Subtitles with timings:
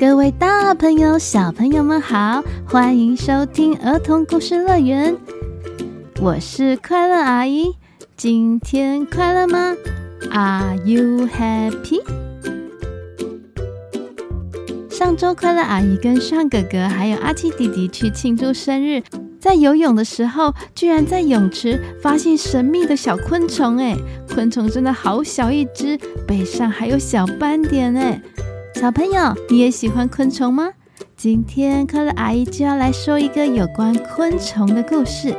[0.00, 5.14] 各位大朋友、小朋友们好，欢迎收听儿童故事乐园。
[6.22, 7.74] 我是快乐阿姨，
[8.16, 9.76] 今天快乐吗
[10.30, 12.00] ？Are you happy？
[14.88, 19.02] 上周快乐阿姨跟尚哥哥还有阿七弟弟去庆祝生日，
[19.38, 23.76] 在游泳的时候，居然在泳池发现神秘的小昆虫。
[23.76, 23.94] 哎，
[24.32, 27.94] 昆虫真的好小一只，背上还有小斑点。
[27.94, 28.22] 哎。
[28.80, 30.70] 小朋友，你也喜欢昆虫吗？
[31.14, 35.36] 今天快乐阿姨就要来说一个有关昆虫的故事。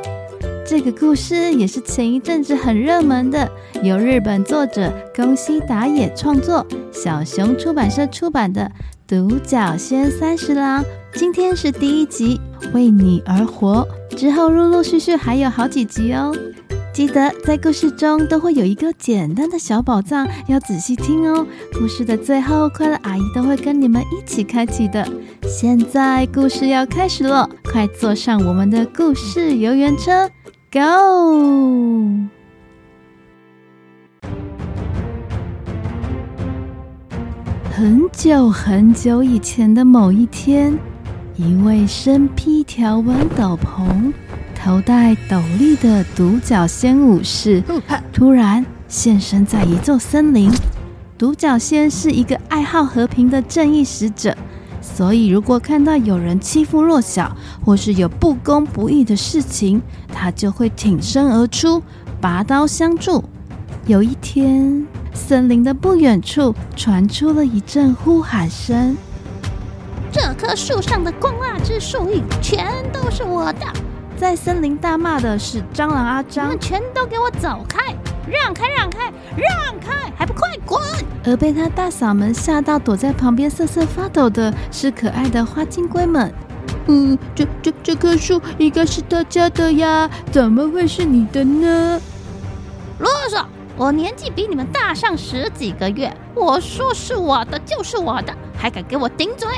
[0.64, 3.50] 这个故事也是前一阵子很热门的，
[3.82, 8.70] 由日本作者宫西达也创作，小熊出版社出版的
[9.08, 10.80] 《独角仙三十郎》。
[11.14, 12.40] 今天是第一集，
[12.72, 13.84] 为你而活。
[14.16, 16.32] 之后陆陆续续还有好几集哦。
[16.92, 21.46] 记得在故事中都会有一个简单的小宝藏，要仔细听哦。
[21.72, 25.08] 故事的最后，快乐阿姨都会跟你们一起开启的。
[25.42, 30.28] 现在故事要开始了，快坐上我们的故事游园车
[30.70, 32.28] ，Go！
[37.74, 40.78] 很久很久以前的某一天，
[41.36, 44.12] 一位身披条纹斗篷。
[44.64, 47.60] 头戴斗笠的独角仙武士
[48.12, 50.52] 突然现身在一座森林。
[51.18, 54.36] 独角仙是一个爱好和平的正义使者，
[54.80, 61.82] 所以如果看到有人欺负弱小，或是有不公不义的事情，他就会挺身而出，
[62.20, 63.24] 拔刀相助。
[63.86, 68.96] 有一天，森林的不远处传出了一阵呼喊声
[70.12, 73.66] ：“这棵树上的光蜡之树影，全都是我的！”
[74.22, 77.92] 在森林大骂的是蟑螂阿张，你们全都给我走开！
[78.30, 80.12] 让开，让开，让开！
[80.16, 80.80] 还不快滚！
[81.24, 86.32] 而被他大嗓门吓到，躲在旁边瑟瑟发抖的是可爱的花金龟们。
[86.86, 92.00] 嗯，这这这棵树应该是大家的呀，怎么会是你的呢？
[93.00, 93.44] 啰嗦！
[93.76, 99.48] 我年纪比你们大上十几个月，我说是我的就是我的，还敢给我顶嘴？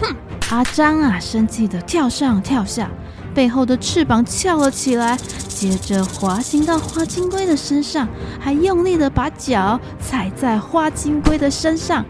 [0.00, 0.12] 哼！
[0.50, 2.90] 阿张啊，生气的跳上跳下。
[3.34, 5.16] 背后的翅膀翘了起来，
[5.48, 8.08] 接着滑行到花金龟的身上，
[8.40, 12.04] 还用力的把脚踩在花金龟的身上。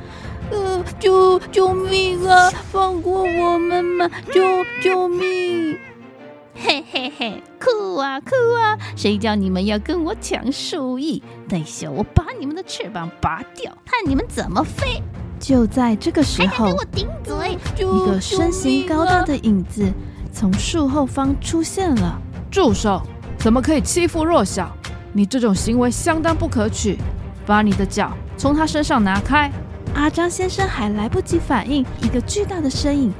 [0.50, 2.50] 呃，救救命啊！
[2.72, 4.10] 放过我们嘛！
[4.32, 4.42] 救
[4.82, 5.76] 救命！
[6.54, 8.78] 嘿嘿嘿，酷啊酷啊！
[8.96, 11.20] 谁叫你们要跟我抢树叶？
[11.46, 15.02] 等一下，我把你们的翅膀拔掉，看你们怎么飞！
[15.38, 17.58] 就在这个时候，还给我顶嘴！
[17.76, 19.92] 一个身形高大的影子。
[20.38, 22.16] 从树后方出现了，
[22.48, 23.02] 住手！
[23.38, 24.72] 怎么可以欺负弱小？
[25.12, 26.96] 你这种行为相当不可取，
[27.44, 29.50] 把你的脚从他身上拿开！
[29.96, 33.12] 阿张先生还来不及反应，一个巨大的身影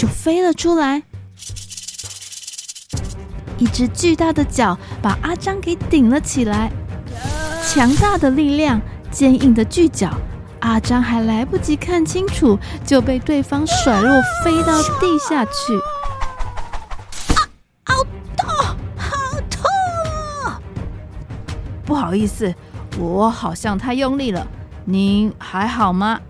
[0.00, 1.00] 就飞了出来，
[3.56, 6.72] 一只巨大的脚把阿张给顶了起来，
[7.62, 8.80] 强大的力量，
[9.12, 10.10] 坚硬的巨脚，
[10.58, 15.52] 阿张还来不及看清楚，就被对方甩落，飞到地下去。
[21.96, 22.54] 好意思，
[22.98, 24.46] 我好像太用力了。
[24.84, 26.20] 您还好吗？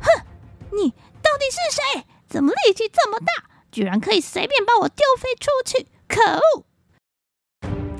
[0.00, 0.24] 哼，
[0.70, 2.06] 你到底是谁？
[2.28, 3.26] 怎么力气这么大，
[3.70, 5.86] 居然可以随便把我丢飞出去？
[6.08, 6.64] 可恶！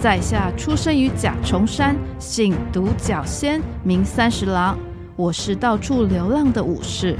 [0.01, 4.79] 在下出生于甲虫山，姓独角仙，名三十郎。
[5.15, 7.17] 我是到处流浪的武士。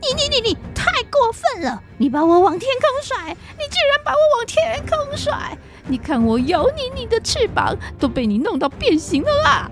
[0.00, 1.82] 你你你你太过分了！
[1.98, 3.28] 你把我往天空甩！
[3.28, 5.56] 你居然把我往天空甩！
[5.88, 9.70] 你看我咬你，你的翅膀都被你弄到变形了啦！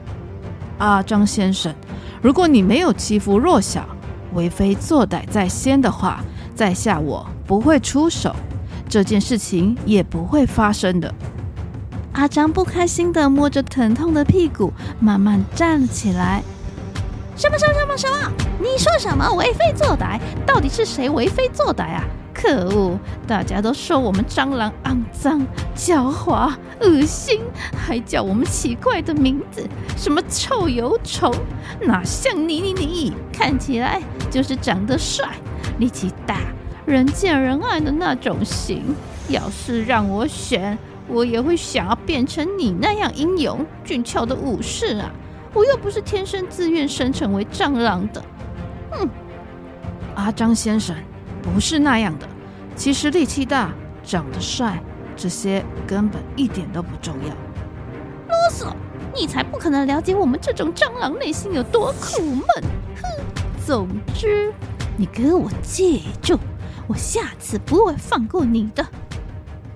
[0.78, 1.74] 阿张先生，
[2.22, 3.84] 如果你没有欺负弱小、
[4.32, 6.22] 为非作歹在先的话，
[6.54, 8.34] 在下我不会出手，
[8.88, 11.12] 这件事情也不会发生的。
[12.12, 16.42] 阿张不开心地摸着疼痛的屁股，慢慢站了起来。
[17.36, 18.32] 什么什么什么什么？
[18.60, 20.20] 你说什么为非作歹？
[20.46, 22.04] 到底是谁为非作歹啊？
[22.44, 22.98] 可恶！
[23.26, 25.40] 大家都说我们蟑螂肮脏、
[25.74, 27.40] 狡猾、恶心，
[27.74, 31.34] 还叫我们奇怪的名字，什么臭油虫，
[31.80, 35.26] 哪像你你你，看起来就是长得帅、
[35.78, 36.36] 力气大、
[36.84, 38.94] 人见人爱的那种型。
[39.30, 45.10] 要是让我选，我也会想要变成你那样英勇俊俏的武士啊！
[45.54, 48.22] 我又不是天生自愿生成为蟑螂的。
[48.92, 49.08] 嗯，
[50.14, 50.94] 阿张先生
[51.42, 52.28] 不是那样的。
[52.76, 53.72] 其实力气大、
[54.02, 54.82] 长得帅，
[55.16, 57.28] 这些根本一点都不重要。
[58.28, 58.74] 啰嗦！
[59.14, 62.44] 你才不可能了解我们这种蟑螂内心有多苦闷。
[63.00, 63.02] 哼！
[63.64, 64.52] 总之，
[64.96, 66.36] 你给我记住，
[66.88, 68.84] 我下次不会放过你的。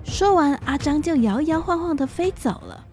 [0.03, 2.85] 说完，阿张就摇摇晃晃的飞走了。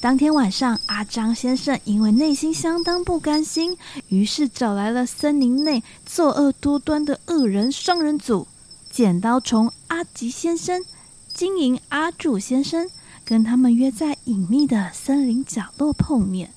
[0.00, 3.76] 当天晚上，阿张先生因为内心相当不甘心，
[4.08, 8.48] 于是找来了森林内作恶多端的恶人双人组——
[8.90, 10.82] 剪刀虫阿吉先生、
[11.34, 12.88] 金银阿柱先生，
[13.26, 16.50] 跟他们约在隐秘的森林角落碰面。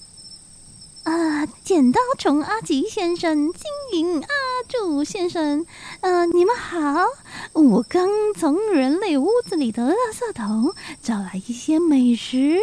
[1.04, 4.30] 啊，剪刀虫阿吉先生、金银阿
[4.70, 5.66] 柱先生，
[6.00, 7.06] 呃，你们好！
[7.52, 8.08] 我刚
[8.40, 12.58] 从人类屋子里的垃圾桶找来一些美食。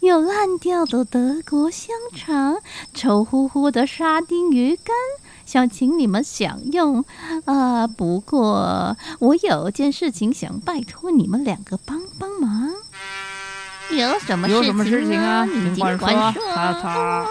[0.00, 2.56] 有烂掉的德国香肠，
[2.92, 4.94] 臭乎乎的沙丁鱼干，
[5.46, 7.00] 想请你们享用。
[7.46, 12.72] 啊、呃，不过我有件事情想拜托你们两个帮帮忙。
[13.90, 14.56] 有什么事情啊？
[14.56, 15.44] 有什么事情啊？
[15.44, 16.42] 你尽管说。
[16.54, 17.26] 他他。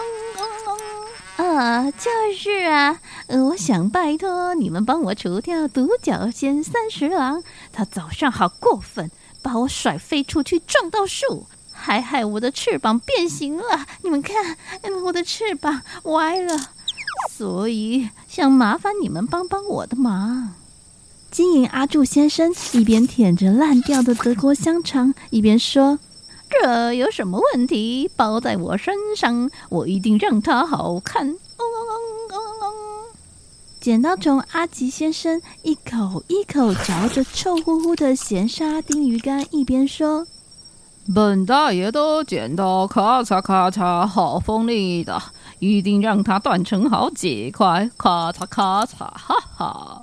[1.36, 7.42] 呃，就是啊，呃，我想拜托你们帮我除掉独角仙三十郎。
[7.72, 9.10] 他早上好过分，
[9.42, 11.46] 把我甩飞出去，撞到树。
[11.84, 14.56] 还害我的翅膀变形了，你们看，
[15.04, 16.58] 我的翅膀歪了，
[17.30, 20.54] 所以想麻烦你们帮帮我的忙。
[21.30, 25.98] 金银阿柱先生一边舔着烂掉的德国香肠，一边说
[26.48, 28.10] ：“这有什么问题？
[28.16, 31.28] 包在我身上，我一定让它好看。
[31.28, 31.76] 嗯”嗯
[32.30, 32.72] 嗯嗯
[33.78, 40.26] 剪刀虫阿吉先生一口一口嚼着臭乎乎的咸沙丁鱼干，一边说。
[41.12, 45.22] 本大爷的剪刀咔嚓咔嚓，好锋利的，
[45.58, 50.02] 一定让它断成好几块，咔嚓咔嚓，哈哈。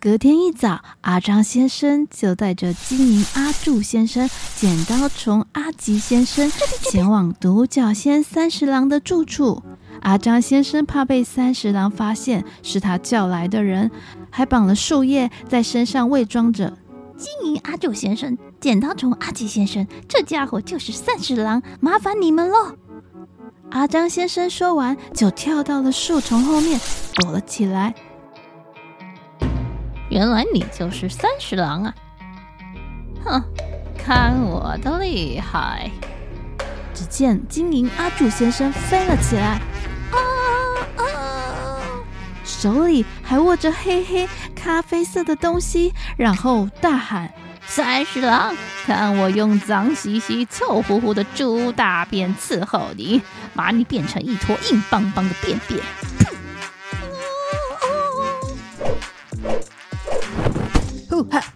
[0.00, 6.50] 隔天一早，阿张先生就带着金银阿柱先生、剪刀虫阿吉先生
[6.90, 9.62] 前往独角仙三十郎的住处。
[10.02, 13.90] 阿张先生怕被三十郎发现是他叫来的人，
[14.30, 16.76] 还绑了树叶在身上伪装着。
[17.16, 22.76] 金银阿柱先生、剪刀虫阿吉先生，这家伙就是三十郎，麻烦你们喽！
[23.70, 26.78] 阿张先生说完，就跳到了树丛后面
[27.14, 27.94] 躲了起来。
[30.10, 31.94] 原来你就是三十郎啊！
[33.24, 33.42] 哼，
[33.96, 35.90] 看我的厉害！
[36.94, 39.60] 只见金银阿柱先生飞了起来。
[40.12, 40.18] 啊
[40.96, 41.04] 啊
[42.44, 47.34] 手里还握着黑黑咖啡色的东西，然后大喊
[47.66, 48.56] ：“三十郎，
[48.86, 53.20] 看我用脏兮兮、臭乎乎的猪大便伺候你，
[53.54, 55.80] 把你变成一坨硬邦邦的便便！”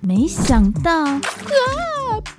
[0.00, 1.20] 没想到，啊！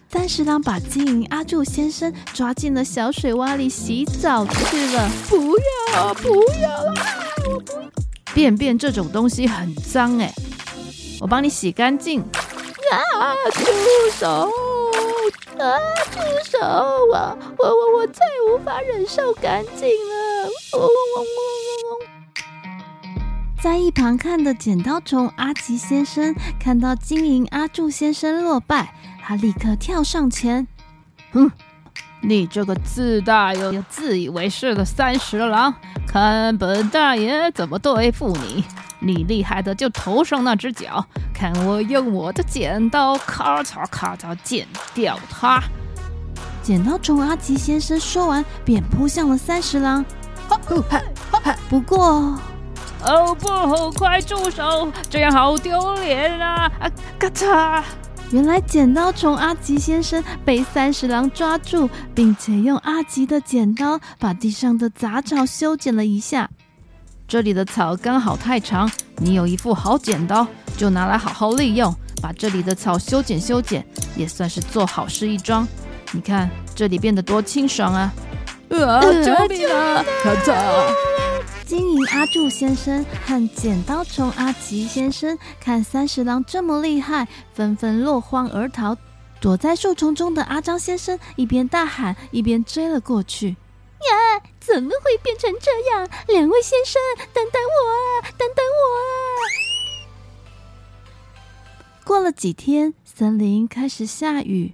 [0.10, 5.10] 三十郎把金银阿柱先生抓进了小水洼里洗澡去了。
[5.30, 5.56] 不
[5.94, 7.21] 要，不要啦！
[8.42, 10.34] 便便这种东西很脏哎，
[11.20, 12.22] 我帮你洗干净。
[12.22, 13.36] 啊！
[13.54, 13.62] 住
[14.18, 14.50] 手！
[15.60, 15.78] 啊！
[16.10, 16.58] 住手！
[16.60, 20.50] 我我我我再无法忍受干净了。
[20.74, 22.00] 嗡嗡嗡嗡嗡。
[23.62, 30.68] 在一旁看的剪刀虫阿吉先生看到金银阿柱先生落败，他立刻跳上前，
[31.32, 31.52] 哼。
[32.22, 35.74] 你这个自大又又自以为是的三十郎，
[36.08, 38.64] 看本大爷怎么对付你！
[39.00, 41.04] 你厉害的就头上那只角，
[41.34, 45.60] 看我用我的剪刀咔嚓咔嚓剪掉它！
[46.62, 50.06] 剪刀虫阿吉先生说完，便扑向了三十郎。
[51.68, 52.38] 不过，
[53.04, 54.92] 哦不，快住手！
[55.10, 56.72] 这样好丢脸啊！
[56.80, 57.82] 啊，咔嚓！
[58.32, 66.50] 原来剪刀虫阿吉先生被三十郎抓住，并且用阿吉的剪刀把地上的杂草修剪了一下。
[67.28, 70.48] 这里的草刚好太长，你有一副好剪刀，
[70.78, 73.86] 就拿来好好利用，把这里的草修剪修剪，
[74.16, 75.68] 也算是做好事一桩。
[76.14, 78.14] 你看这里变得多清爽啊！
[78.70, 80.04] 啊，救命啊！
[80.24, 80.56] 咔嚓！
[81.72, 88.98] 金银阿柱先生和剪刀虫阿吉先生看三十郎这么厉害，纷纷落荒而逃。
[89.40, 93.52] 躲在树丛中的阿张先生一边大喊，一边追了过去。
[93.52, 96.10] 呀，怎么会变成这样？
[96.28, 97.02] 两位先生，
[97.34, 99.08] 等等我啊，等等我啊！
[102.04, 104.74] 过了几天，森林开始下雨，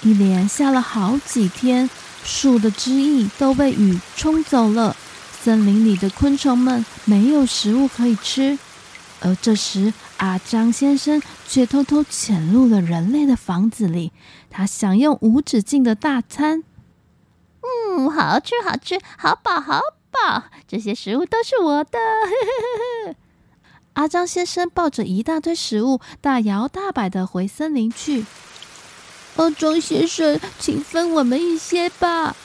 [0.00, 1.90] 一连下了好几天。
[2.24, 4.96] 树的枝叶都被雨冲走了，
[5.30, 8.58] 森林里的昆虫们没有食物可以吃。
[9.20, 14.12] 而这时，阿张先生却偷偷潜入了人类的房子里，
[14.50, 16.64] 他享用无止境的大餐。
[17.62, 21.98] 嗯，好吃好吃，好饱好饱，这些食物都是我的。
[23.94, 28.26] 阿张先生抱着一大堆食物，大摇大摆地回森林去。
[29.36, 32.36] 阿张先生，请分我们一些吧。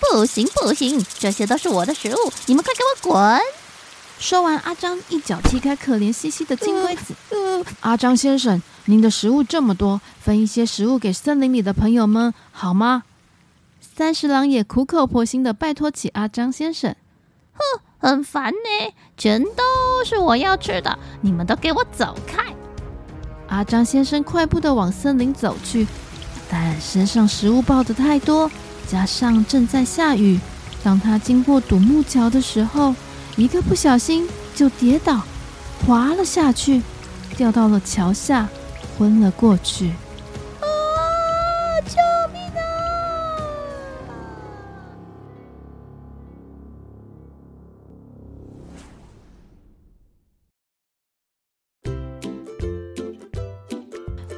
[0.00, 3.40] 不行不行，这些都是我的食物，你们快给我滚！
[4.18, 7.14] 说完，阿张一脚踢开可怜兮兮的金龟子。
[7.80, 13.04] 阿张先生，您的食物这么多，分一些食物给森林里的朋友们好吗？
[13.96, 16.94] 三十郎也苦口婆心的拜托起阿张先生。
[17.54, 22.54] 哼，很烦呢，全都是我要吃的，你们都给我走开！
[23.48, 25.86] 阿张先生快步的往森林走去，
[26.50, 28.50] 但身上食物抱得太多。
[28.86, 30.40] 加上正在下雨，
[30.82, 32.94] 当他经过独木桥的时候，
[33.36, 35.20] 一个不小心就跌倒，
[35.86, 36.82] 滑了下去，
[37.36, 38.48] 掉到了桥下，
[38.96, 39.92] 昏了过去。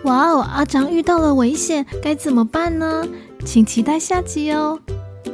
[0.04, 3.06] 哇哦，阿长遇到了危险，该怎么办呢？
[3.44, 4.78] 请期待下集哦。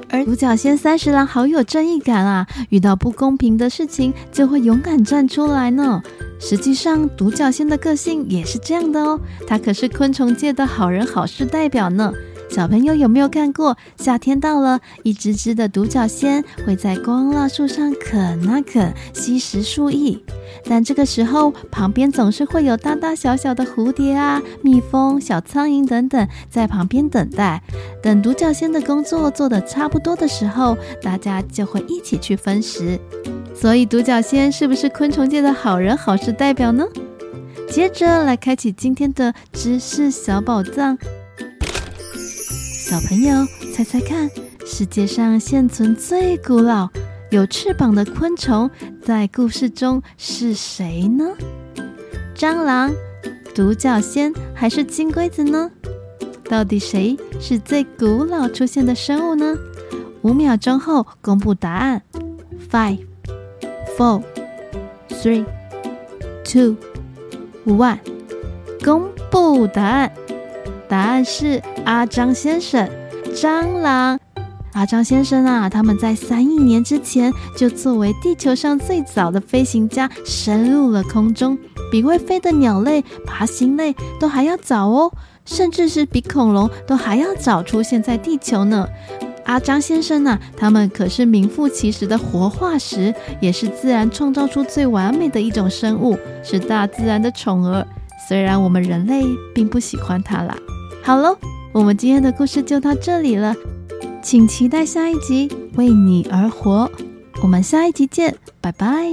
[0.08, 6.02] 而独角仙三十郎好有正义感啊，遇到不公平的事情就会勇敢站出来呢。
[6.38, 12.12] 实际上，独角仙的个性也是这样的哦，他可是昆虫界的好人好事代表呢。
[12.48, 13.76] 小朋友有没有看过？
[13.96, 20.18] 夏天到了，一只只的独角仙会在光蜡树上啃啊啃，吸食树液。
[20.64, 27.62] 但这个时候，旁边总是会有大大小小的蝴蝶啊、蜜蜂、小苍蝇等等在旁边等待。
[28.02, 32.98] 等独角仙的工作做得差不多的时候，大家就会一起去分食。
[33.54, 36.86] 所以，独角仙是不是昆虫界的好人好事代表呢？
[37.68, 40.96] 接着来开启今天的知识小宝藏。
[42.88, 44.30] 小朋友，猜猜看，
[44.64, 46.88] 世界上现存最古老、
[47.32, 48.70] 有翅膀的昆虫，
[49.02, 51.24] 在故事中是谁呢？
[52.36, 52.94] 蟑螂、
[53.52, 55.68] 独角仙还是金龟子呢？
[56.44, 59.56] 到底谁是最古老出现的生物呢？
[60.22, 62.00] 五秒钟后公布答案。
[62.70, 63.00] Five,
[63.98, 64.22] four,
[65.08, 65.44] three,
[66.44, 66.76] two,
[67.66, 67.98] one，
[68.84, 70.12] 公布答案。
[70.88, 72.88] 答案是阿张先生，
[73.34, 74.18] 蟑螂。
[74.72, 81.56] 阿张先生啊，他们在三亿年之前就作为地球上最早的飞行家，深入了空中，
[81.90, 85.10] 比会飞的鸟类、爬行类都还要早哦，
[85.46, 88.86] 甚至是比恐龙都还要早出现在地球呢。
[89.46, 97.86] 阿张先生啊，他们可是名副其实的活化石，也是自然创造出最完美的一种生物，是大自然的宠儿。
[98.28, 99.24] 虽然我们人类
[99.54, 100.54] 并不喜欢它啦。
[101.06, 101.38] 好喽，
[101.70, 103.54] 我们今天的故事就到这里了，
[104.20, 106.90] 请期待下一集《为你而活》，
[107.44, 109.06] 我们下一集见，拜拜。